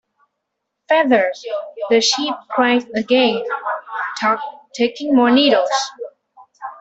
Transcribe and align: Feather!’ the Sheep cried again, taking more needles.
Feather!’ 0.89 1.31
the 1.91 2.01
Sheep 2.01 2.33
cried 2.49 2.87
again, 2.95 3.43
taking 4.73 5.15
more 5.15 5.29
needles. 5.29 5.69